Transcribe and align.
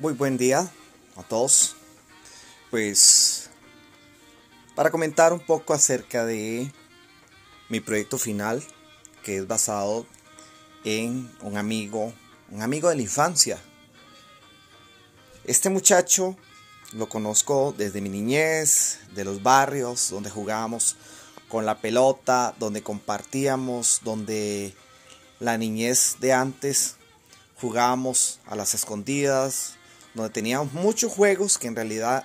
Muy 0.00 0.12
buen 0.12 0.36
día 0.36 0.68
a 1.14 1.22
todos. 1.22 1.76
Pues 2.68 3.48
para 4.74 4.90
comentar 4.90 5.32
un 5.32 5.38
poco 5.38 5.72
acerca 5.72 6.26
de 6.26 6.72
mi 7.68 7.78
proyecto 7.78 8.18
final, 8.18 8.60
que 9.22 9.36
es 9.36 9.46
basado 9.46 10.04
en 10.84 11.30
un 11.42 11.56
amigo, 11.56 12.12
un 12.50 12.62
amigo 12.62 12.88
de 12.88 12.96
la 12.96 13.02
infancia. 13.02 13.60
Este 15.44 15.70
muchacho 15.70 16.36
lo 16.92 17.08
conozco 17.08 17.72
desde 17.78 18.00
mi 18.00 18.08
niñez, 18.08 18.98
de 19.14 19.24
los 19.24 19.44
barrios 19.44 20.10
donde 20.10 20.28
jugábamos 20.28 20.96
con 21.48 21.66
la 21.66 21.80
pelota, 21.80 22.52
donde 22.58 22.82
compartíamos, 22.82 24.00
donde 24.02 24.74
la 25.38 25.56
niñez 25.56 26.16
de 26.18 26.32
antes 26.32 26.96
jugábamos 27.60 28.40
a 28.46 28.56
las 28.56 28.74
escondidas, 28.74 29.76
donde 30.14 30.30
teníamos 30.30 30.72
muchos 30.72 31.12
juegos 31.12 31.58
que 31.58 31.66
en 31.66 31.76
realidad 31.76 32.24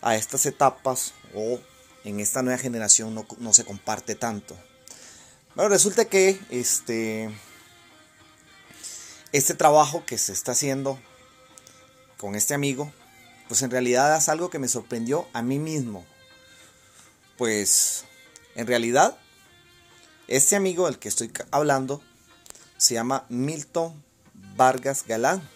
a 0.00 0.16
estas 0.16 0.46
etapas 0.46 1.14
o 1.34 1.60
en 2.04 2.20
esta 2.20 2.42
nueva 2.42 2.58
generación 2.58 3.14
no, 3.14 3.52
se 3.52 3.64
comparte 3.64 4.14
tanto. 4.14 4.56
Bueno, 5.54 5.68
resulta 5.68 6.06
que 6.06 6.40
este, 6.50 7.30
este 9.32 9.54
trabajo 9.54 10.04
que 10.04 10.18
se 10.18 10.32
está 10.32 10.52
haciendo 10.52 10.98
con 12.18 12.34
este 12.34 12.54
amigo, 12.54 12.92
pues 13.48 13.62
en 13.62 13.70
realidad 13.70 14.16
es 14.16 14.28
algo 14.28 14.50
que 14.50 14.58
me 14.58 14.68
sorprendió 14.68 15.28
a 15.32 15.42
mí 15.42 15.58
mismo. 15.58 16.04
Pues 17.38 18.04
en 18.54 18.66
realidad, 18.66 19.16
este 20.26 20.56
amigo 20.56 20.86
del 20.86 20.98
que 20.98 21.08
estoy 21.08 21.32
hablando 21.50 22.02
se 22.76 22.94
llama 22.94 23.26
Milton 23.28 24.02
Vargas 24.56 25.04
Galán. 25.06 25.48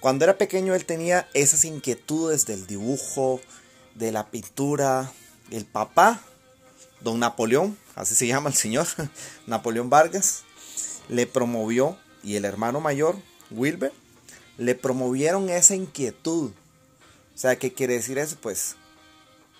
Cuando 0.00 0.24
era 0.24 0.38
pequeño 0.38 0.74
él 0.74 0.84
tenía 0.84 1.28
esas 1.34 1.64
inquietudes 1.64 2.46
del 2.46 2.66
dibujo, 2.66 3.40
de 3.94 4.12
la 4.12 4.30
pintura. 4.30 5.12
El 5.50 5.64
papá, 5.64 6.20
don 7.00 7.18
Napoleón, 7.18 7.76
así 7.94 8.14
se 8.14 8.26
llama 8.26 8.50
el 8.50 8.54
señor, 8.54 8.86
Napoleón 9.46 9.90
Vargas, 9.90 10.42
le 11.08 11.26
promovió, 11.26 11.96
y 12.22 12.36
el 12.36 12.44
hermano 12.44 12.80
mayor, 12.80 13.16
Wilber, 13.50 13.92
le 14.58 14.74
promovieron 14.74 15.48
esa 15.48 15.74
inquietud. 15.74 16.50
O 17.34 17.38
sea, 17.38 17.56
¿qué 17.56 17.72
quiere 17.72 17.94
decir 17.94 18.18
eso? 18.18 18.36
Pues 18.40 18.76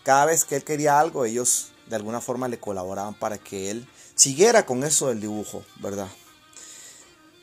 cada 0.02 0.27
vez 0.27 0.45
que 0.45 0.56
él 0.56 0.64
quería 0.64 1.00
algo, 1.00 1.25
ellos 1.25 1.73
de 1.86 1.97
alguna 1.97 2.20
forma 2.20 2.48
le 2.48 2.58
colaboraban 2.58 3.14
para 3.14 3.39
que 3.39 3.70
él 3.70 3.89
siguiera 4.14 4.67
con 4.67 4.84
eso 4.84 5.08
del 5.08 5.20
dibujo, 5.20 5.64
¿verdad? 5.77 6.08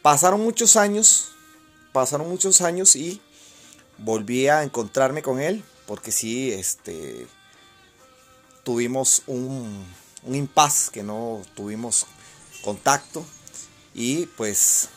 Pasaron 0.02 0.42
muchos 0.42 0.76
años, 0.76 1.35
pasaron 1.96 2.28
muchos 2.28 2.60
años 2.60 2.98
y 2.98 3.22
volví 3.98 4.50
a 4.50 4.64
encontrarme 4.64 5.22
con 5.22 5.40
él, 5.40 5.64
porque 5.88 6.12
sí, 6.12 6.52
este, 6.52 7.26
tuvimos 8.64 9.24
un, 9.28 9.86
un 10.24 10.36
impasse 10.36 10.92
que 10.92 11.04
no 11.04 11.42
tuvimos 11.56 12.06
contacto 12.66 13.26
y 13.94 14.26
pues 14.26 14.90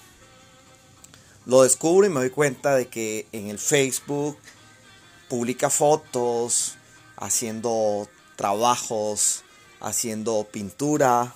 lo 1.47 1.63
descubro 1.63 2.05
y 2.05 2.11
me 2.11 2.19
doy 2.19 2.31
cuenta 2.31 2.75
de 2.75 2.89
que 2.89 3.29
en 3.31 3.49
el 3.49 3.61
Facebook 3.61 4.37
publica 5.29 5.71
fotos, 5.71 6.75
haciendo 7.17 8.09
trabajos, 8.35 9.45
haciendo 9.79 10.49
pintura. 10.51 11.33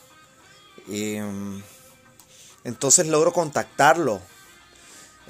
Em, 0.88 1.62
entonces 2.64 3.06
logro 3.06 3.32
contactarlo. 3.32 4.31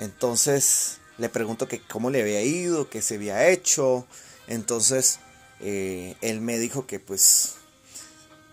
Entonces 0.02 0.98
le 1.16 1.28
pregunto 1.28 1.68
que 1.68 1.80
cómo 1.80 2.10
le 2.10 2.22
había 2.22 2.42
ido, 2.42 2.90
qué 2.90 3.02
se 3.02 3.14
había 3.14 3.48
hecho. 3.48 4.04
Entonces 4.48 5.20
eh, 5.60 6.16
él 6.20 6.40
me 6.40 6.58
dijo 6.58 6.86
que 6.88 6.98
pues 6.98 7.54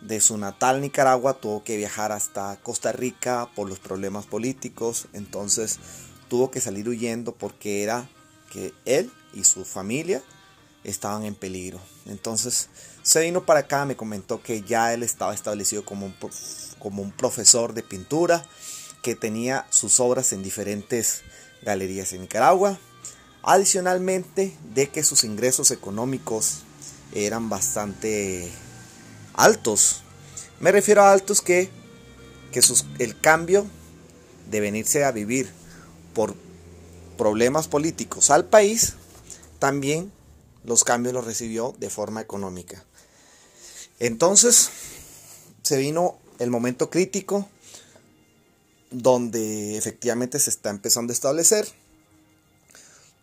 de 0.02 0.22
su 0.22 0.38
natal 0.38 0.80
Nicaragua 0.80 1.34
tuvo 1.34 1.64
que 1.64 1.76
viajar 1.76 2.12
hasta 2.12 2.58
Costa 2.62 2.92
Rica 2.92 3.50
por 3.56 3.68
los 3.68 3.80
problemas 3.80 4.28
políticos. 4.28 5.08
Entonces 5.14 5.80
tuvo 6.28 6.52
que 6.52 6.62
salir 6.62 6.88
huyendo 6.88 7.34
porque 7.34 7.82
era 7.82 8.08
que 8.52 8.72
él 8.86 9.12
y 9.34 9.44
su 9.44 9.66
familia 9.66 10.22
estaban 10.84 11.26
en 11.26 11.34
peligro. 11.34 11.80
Entonces 12.06 12.70
se 13.02 13.22
vino 13.22 13.44
para 13.48 13.62
acá, 13.62 13.86
me 13.86 13.98
comentó 13.98 14.44
que 14.44 14.62
ya 14.62 14.94
él 14.94 15.02
estaba 15.02 15.34
establecido 15.34 15.84
como 15.84 16.06
un, 16.06 16.16
como 16.78 17.02
un 17.02 17.12
profesor 17.12 17.74
de 17.74 17.82
pintura, 17.82 18.46
que 19.02 19.16
tenía 19.16 19.66
sus 19.70 20.00
obras 20.00 20.34
en 20.34 20.44
diferentes 20.44 21.22
galerías 21.62 22.14
en 22.14 22.22
Nicaragua. 22.22 22.80
Adicionalmente 23.42 24.58
de 24.74 24.90
que 24.90 25.04
sus 25.04 25.24
ingresos 25.24 25.72
económicos 25.72 26.64
eran 27.14 27.50
bastante 27.50 28.52
altos. 29.34 30.04
Me 30.60 30.72
refiero 30.72 31.04
a 31.04 31.12
altos 31.12 31.42
que, 31.42 31.70
que 32.52 32.62
sus, 32.62 32.86
el 33.00 33.20
cambio 33.20 33.66
de 34.50 34.60
venirse 34.60 35.06
a 35.06 35.12
vivir 35.12 35.50
por 36.14 36.36
problemas 37.18 37.68
políticos 37.68 38.30
al 38.30 38.46
país, 38.46 38.96
también 39.60 40.12
los 40.64 40.84
cambios 40.84 41.14
los 41.14 41.26
recibió 41.26 41.76
de 41.80 41.90
forma 41.90 42.22
económica. 42.22 42.84
Entonces 44.00 44.70
se 45.64 45.78
vino 45.78 46.18
el 46.40 46.50
momento 46.50 46.90
crítico 46.90 47.48
donde 48.92 49.78
efectivamente 49.78 50.40
se 50.40 50.50
está 50.50 50.70
empezando 50.70 51.12
a 51.12 51.14
establecer, 51.16 51.68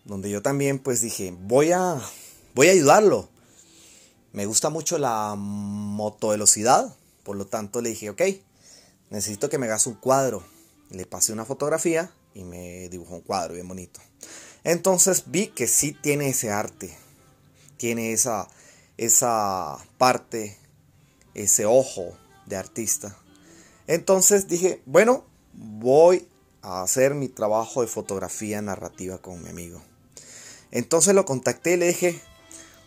donde 0.04 0.30
yo 0.30 0.42
también 0.42 0.78
pues 0.78 1.00
dije, 1.00 1.36
voy 1.42 1.72
a, 1.72 2.00
voy 2.54 2.68
a 2.68 2.72
ayudarlo. 2.72 3.28
Me 4.32 4.46
gusta 4.46 4.70
mucho 4.70 4.98
la 4.98 5.34
motovelocidad, 5.36 6.94
por 7.24 7.36
lo 7.36 7.46
tanto 7.46 7.80
le 7.80 7.90
dije, 7.90 8.10
ok, 8.10 8.22
necesito 9.10 9.48
que 9.48 9.58
me 9.58 9.66
hagas 9.66 9.86
un 9.86 9.94
cuadro. 9.94 10.44
Le 10.90 11.06
pasé 11.06 11.32
una 11.32 11.44
fotografía 11.44 12.12
y 12.34 12.44
me 12.44 12.88
dibujó 12.88 13.14
un 13.14 13.22
cuadro 13.22 13.54
bien 13.54 13.66
bonito. 13.66 14.00
Entonces 14.62 15.24
vi 15.26 15.48
que 15.48 15.66
sí 15.66 15.92
tiene 15.92 16.28
ese 16.28 16.50
arte, 16.50 16.96
tiene 17.76 18.12
esa, 18.12 18.48
esa 18.96 19.78
parte, 19.98 20.58
ese 21.34 21.66
ojo 21.66 22.16
de 22.46 22.56
artista. 22.56 23.16
Entonces 23.86 24.48
dije, 24.48 24.82
bueno, 24.86 25.24
voy 25.56 26.28
a 26.62 26.82
hacer 26.82 27.14
mi 27.14 27.28
trabajo 27.28 27.82
de 27.82 27.88
fotografía 27.88 28.60
narrativa 28.62 29.18
con 29.18 29.42
mi 29.42 29.48
amigo. 29.48 29.82
Entonces 30.70 31.14
lo 31.14 31.24
contacté 31.24 31.74
y 31.74 31.76
le 31.76 31.88
dije, 31.88 32.20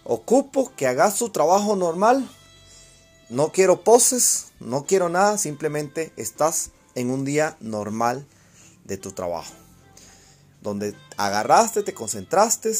ocupo 0.04 0.74
que 0.76 0.88
hagas 0.88 1.16
tu 1.16 1.30
trabajo 1.30 1.76
normal. 1.76 2.30
No 3.30 3.52
quiero 3.52 3.84
poses, 3.84 4.48
no 4.60 4.86
quiero 4.86 5.10
nada, 5.10 5.38
simplemente 5.38 6.12
estás 6.18 6.72
en 6.96 7.10
un 7.12 7.26
día 7.26 7.58
normal 7.60 8.26
de 8.86 8.98
tu 8.98 9.12
trabajo. 9.12 9.54
Donde 10.62 10.96
agarraste, 11.16 11.84
te 11.84 11.94
concentraste, 11.94 12.74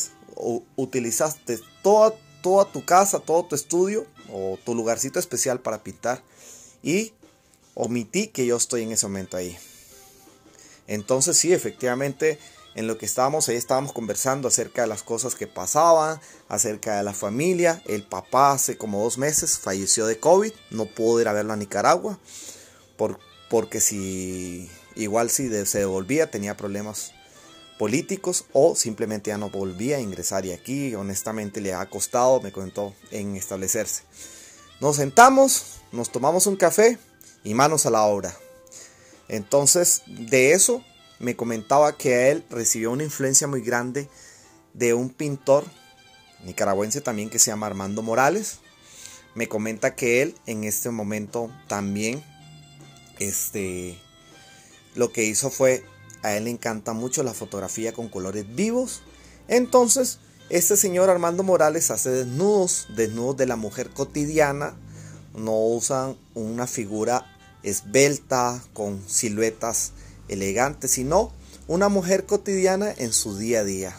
utilizaste 0.76 1.60
toda, 1.82 2.14
toda 2.42 2.66
tu 2.72 2.84
casa, 2.84 3.20
todo 3.20 3.46
tu 3.46 3.56
estudio 3.56 4.06
o 4.32 4.58
tu 4.66 4.76
lugarcito 4.76 5.20
especial 5.20 5.62
para 5.62 5.84
pintar 5.84 6.22
y 6.84 7.14
omití 7.74 8.28
que 8.28 8.46
yo 8.46 8.58
estoy 8.58 8.84
en 8.84 8.92
ese 8.92 9.08
momento 9.08 9.38
ahí. 9.38 9.58
Entonces 10.90 11.38
sí, 11.38 11.54
efectivamente, 11.54 12.40
en 12.74 12.88
lo 12.88 12.98
que 12.98 13.06
estábamos 13.06 13.48
ahí 13.48 13.56
estábamos 13.56 13.94
conversando 13.94 14.48
acerca 14.48 14.82
de 14.82 14.88
las 14.88 15.04
cosas 15.04 15.36
que 15.36 15.46
pasaban, 15.46 16.20
acerca 16.48 16.98
de 16.98 17.04
la 17.04 17.14
familia. 17.14 17.82
El 17.86 18.02
papá 18.02 18.54
hace 18.54 18.76
como 18.76 19.04
dos 19.04 19.20
meses 19.20 19.60
falleció 19.60 20.08
de 20.08 20.20
COVID, 20.20 20.52
no 20.72 20.88
pudo 20.88 21.22
ir 21.22 21.28
a 21.28 21.34
verlo 21.34 21.54
a 21.54 21.58
Nicaragua, 21.58 22.18
por, 22.98 23.20
porque 23.52 23.80
si 23.80 24.68
igual 24.96 25.30
si 25.30 25.48
se 25.66 25.80
devolvía 25.80 26.32
tenía 26.32 26.58
problemas 26.58 27.14
políticos 27.78 28.46
o 28.52 28.76
simplemente 28.76 29.30
ya 29.30 29.38
no 29.38 29.52
volvía 29.52 29.98
a 29.98 30.02
ingresar 30.02 30.48
y 30.48 30.54
aquí 30.54 30.96
honestamente 30.96 31.62
le 31.62 31.76
ha 31.76 31.88
costado, 31.88 32.42
me 32.42 32.52
comentó, 32.52 32.96
en 33.12 33.36
establecerse. 33.36 34.02
Nos 34.82 34.96
sentamos, 34.96 35.82
nos 35.92 36.12
tomamos 36.12 36.48
un 36.48 36.56
café 36.56 36.98
y 37.44 37.54
manos 37.54 37.86
a 37.86 37.92
la 37.92 38.02
obra. 38.04 38.34
Entonces, 39.30 40.02
de 40.08 40.52
eso 40.52 40.84
me 41.20 41.36
comentaba 41.36 41.96
que 41.96 42.32
él 42.32 42.44
recibió 42.50 42.92
una 42.92 43.04
influencia 43.04 43.48
muy 43.48 43.62
grande 43.62 44.10
de 44.74 44.94
un 44.94 45.10
pintor 45.10 45.66
nicaragüense 46.46 47.02
también 47.02 47.30
que 47.30 47.40
se 47.40 47.52
llama 47.52 47.68
Armando 47.68 48.02
Morales. 48.02 48.60
Me 49.36 49.48
comenta 49.48 49.96
que 49.96 50.22
él 50.22 50.36
en 50.46 50.64
este 50.64 50.90
momento 50.90 51.52
también 51.68 52.24
este 53.20 53.98
lo 54.96 55.12
que 55.12 55.26
hizo 55.26 55.50
fue 55.50 55.84
a 56.24 56.36
él 56.36 56.46
le 56.46 56.50
encanta 56.50 56.94
mucho 56.94 57.24
la 57.24 57.34
fotografía 57.34 57.94
con 57.94 58.10
colores 58.10 58.46
vivos. 58.56 59.02
Entonces, 59.48 60.20
este 60.50 60.76
señor 60.76 61.10
Armando 61.10 61.44
Morales 61.44 61.92
hace 61.92 62.10
desnudos, 62.10 62.88
desnudos 62.96 63.38
de 63.38 63.46
la 63.46 63.56
mujer 63.56 63.90
cotidiana. 63.92 64.76
No 65.34 65.54
usan 65.54 66.18
una 66.34 66.68
figura 66.68 67.39
esbelta, 67.64 68.64
con 68.74 69.02
siluetas 69.08 69.92
elegantes, 70.28 70.92
sino 70.92 71.32
una 71.68 71.90
mujer 71.90 72.26
cotidiana 72.26 72.92
en 72.98 73.14
su 73.14 73.38
día 73.38 73.60
a 73.60 73.64
día. 73.64 73.96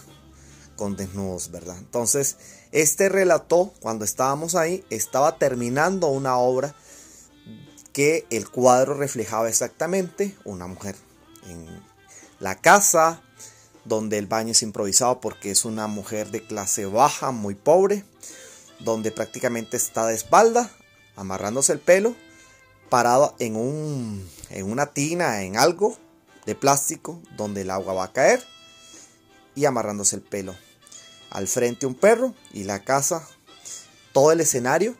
con 0.76 0.96
desnudos, 0.96 1.50
¿verdad? 1.50 1.76
Entonces, 1.76 2.36
este 2.72 3.10
relató, 3.10 3.74
cuando 3.80 4.06
estábamos 4.06 4.54
ahí, 4.54 4.82
estaba 4.88 5.36
terminando 5.36 6.06
una 6.06 6.38
obra 6.38 6.74
que 7.92 8.26
el 8.30 8.48
cuadro 8.48 8.94
reflejaba 8.94 9.50
exactamente 9.50 10.34
una 10.44 10.66
mujer 10.66 10.96
en 11.48 11.66
la 12.38 12.54
casa 12.54 13.22
donde 13.84 14.18
el 14.18 14.26
baño 14.26 14.52
es 14.52 14.62
improvisado 14.62 15.20
porque 15.20 15.50
es 15.50 15.64
una 15.64 15.86
mujer 15.86 16.30
de 16.30 16.46
clase 16.46 16.86
baja, 16.86 17.30
muy 17.30 17.54
pobre, 17.54 18.04
donde 18.78 19.10
prácticamente 19.10 19.76
está 19.76 20.06
de 20.06 20.14
espalda, 20.14 20.70
amarrándose 21.16 21.72
el 21.72 21.80
pelo, 21.80 22.14
parado 22.90 23.34
en, 23.38 23.56
un, 23.56 24.28
en 24.50 24.70
una 24.70 24.92
tina, 24.92 25.42
en 25.42 25.56
algo 25.56 25.96
de 26.44 26.54
plástico, 26.54 27.20
donde 27.36 27.62
el 27.62 27.70
agua 27.70 27.94
va 27.94 28.04
a 28.04 28.12
caer, 28.12 28.44
y 29.54 29.64
amarrándose 29.64 30.16
el 30.16 30.22
pelo. 30.22 30.54
Al 31.30 31.46
frente 31.48 31.86
un 31.86 31.94
perro 31.94 32.34
y 32.52 32.64
la 32.64 32.84
casa, 32.84 33.26
todo 34.12 34.32
el 34.32 34.40
escenario 34.40 34.96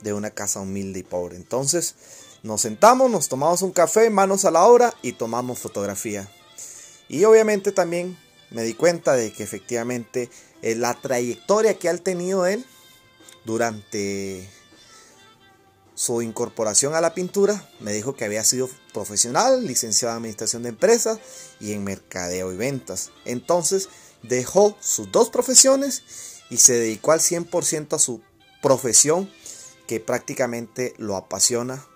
de 0.00 0.12
una 0.12 0.30
casa 0.30 0.60
humilde 0.60 1.00
y 1.00 1.02
pobre. 1.02 1.36
Entonces 1.36 1.94
nos 2.42 2.60
sentamos, 2.62 3.10
nos 3.10 3.28
tomamos 3.28 3.62
un 3.62 3.72
café, 3.72 4.10
manos 4.10 4.44
a 4.44 4.50
la 4.50 4.64
obra 4.64 4.94
y 5.02 5.12
tomamos 5.12 5.58
fotografía. 5.58 6.28
Y 7.08 7.24
obviamente 7.24 7.72
también 7.72 8.16
me 8.50 8.62
di 8.62 8.74
cuenta 8.74 9.14
de 9.14 9.32
que 9.32 9.42
efectivamente 9.42 10.30
eh, 10.62 10.74
la 10.74 10.94
trayectoria 10.94 11.78
que 11.78 11.88
ha 11.88 11.96
tenido 11.96 12.46
él 12.46 12.64
durante 13.44 14.48
su 16.02 16.20
incorporación 16.20 16.96
a 16.96 17.00
la 17.00 17.14
pintura, 17.14 17.70
me 17.78 17.92
dijo 17.92 18.16
que 18.16 18.24
había 18.24 18.42
sido 18.42 18.68
profesional, 18.92 19.64
licenciado 19.64 20.12
en 20.12 20.16
administración 20.16 20.64
de 20.64 20.70
empresas 20.70 21.20
y 21.60 21.74
en 21.74 21.84
mercadeo 21.84 22.52
y 22.52 22.56
ventas. 22.56 23.12
Entonces 23.24 23.88
dejó 24.24 24.76
sus 24.80 25.12
dos 25.12 25.30
profesiones 25.30 26.02
y 26.50 26.56
se 26.56 26.72
dedicó 26.72 27.12
al 27.12 27.20
100% 27.20 27.94
a 27.94 28.00
su 28.00 28.20
profesión 28.60 29.30
que 29.86 30.00
prácticamente 30.00 30.92
lo 30.98 31.14
apasiona. 31.14 31.86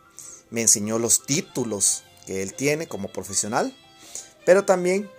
Me 0.50 0.62
enseñó 0.62 1.00
los 1.00 1.26
títulos 1.26 2.04
que 2.26 2.44
él 2.44 2.54
tiene 2.54 2.86
como 2.86 3.08
profesional, 3.08 3.76
pero 4.44 4.64
también 4.64 5.10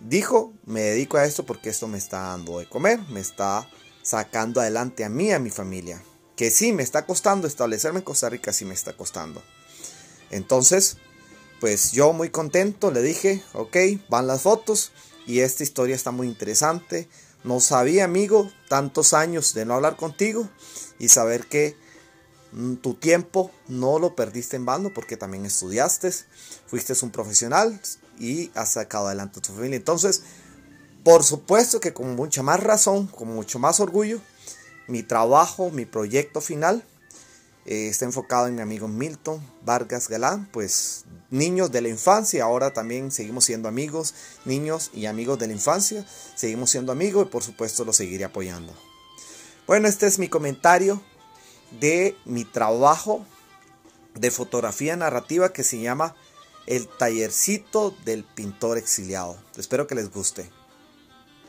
dijo, 0.00 0.54
me 0.64 0.80
dedico 0.80 1.18
a 1.18 1.26
esto 1.26 1.44
porque 1.44 1.68
esto 1.68 1.86
me 1.86 1.98
está 1.98 2.28
dando 2.28 2.60
de 2.60 2.66
comer, 2.66 2.98
me 3.10 3.20
está 3.20 3.68
sacando 4.00 4.62
adelante 4.62 5.04
a 5.04 5.10
mí, 5.10 5.32
a 5.32 5.38
mi 5.38 5.50
familia. 5.50 6.02
Que 6.38 6.52
sí, 6.52 6.72
me 6.72 6.84
está 6.84 7.04
costando 7.04 7.48
establecerme 7.48 7.98
en 7.98 8.04
Costa 8.04 8.28
Rica, 8.28 8.52
sí 8.52 8.64
me 8.64 8.72
está 8.72 8.92
costando. 8.92 9.42
Entonces, 10.30 10.96
pues 11.60 11.90
yo 11.90 12.12
muy 12.12 12.30
contento, 12.30 12.92
le 12.92 13.02
dije, 13.02 13.42
ok, 13.54 13.76
van 14.08 14.28
las 14.28 14.42
fotos 14.42 14.92
y 15.26 15.40
esta 15.40 15.64
historia 15.64 15.96
está 15.96 16.12
muy 16.12 16.28
interesante. 16.28 17.08
No 17.42 17.58
sabía, 17.58 18.04
amigo, 18.04 18.48
tantos 18.68 19.14
años 19.14 19.52
de 19.52 19.64
no 19.64 19.74
hablar 19.74 19.96
contigo 19.96 20.48
y 21.00 21.08
saber 21.08 21.48
que 21.48 21.76
mm, 22.52 22.74
tu 22.76 22.94
tiempo 22.94 23.50
no 23.66 23.98
lo 23.98 24.14
perdiste 24.14 24.54
en 24.54 24.64
vano 24.64 24.92
porque 24.94 25.16
también 25.16 25.44
estudiaste, 25.44 26.12
fuiste 26.68 26.94
un 27.02 27.10
profesional 27.10 27.80
y 28.20 28.52
has 28.54 28.74
sacado 28.74 29.08
adelante 29.08 29.40
tu 29.40 29.52
familia. 29.52 29.76
Entonces, 29.76 30.22
por 31.02 31.24
supuesto 31.24 31.80
que 31.80 31.92
con 31.92 32.14
mucha 32.14 32.44
más 32.44 32.62
razón, 32.62 33.08
con 33.08 33.26
mucho 33.26 33.58
más 33.58 33.80
orgullo, 33.80 34.20
mi 34.88 35.02
trabajo, 35.02 35.70
mi 35.70 35.84
proyecto 35.84 36.40
final 36.40 36.84
eh, 37.66 37.88
está 37.88 38.06
enfocado 38.06 38.46
en 38.46 38.54
mi 38.54 38.62
amigo 38.62 38.88
Milton 38.88 39.40
Vargas 39.62 40.08
Galán, 40.08 40.48
pues 40.50 41.04
niños 41.30 41.70
de 41.70 41.82
la 41.82 41.88
infancia, 41.88 42.44
ahora 42.44 42.72
también 42.72 43.12
seguimos 43.12 43.44
siendo 43.44 43.68
amigos, 43.68 44.14
niños 44.46 44.90
y 44.94 45.04
amigos 45.04 45.38
de 45.38 45.48
la 45.48 45.52
infancia, 45.52 46.04
seguimos 46.34 46.70
siendo 46.70 46.92
amigos 46.92 47.26
y 47.26 47.30
por 47.30 47.42
supuesto 47.42 47.84
lo 47.84 47.92
seguiré 47.92 48.24
apoyando. 48.24 48.72
Bueno, 49.66 49.86
este 49.86 50.06
es 50.06 50.18
mi 50.18 50.28
comentario 50.28 51.02
de 51.78 52.16
mi 52.24 52.46
trabajo 52.46 53.26
de 54.14 54.30
fotografía 54.30 54.96
narrativa 54.96 55.52
que 55.52 55.62
se 55.62 55.78
llama 55.78 56.16
El 56.66 56.88
tallercito 56.88 57.94
del 58.04 58.24
pintor 58.24 58.78
exiliado. 58.78 59.36
Espero 59.58 59.86
que 59.86 59.94
les 59.94 60.10
guste. 60.10 60.50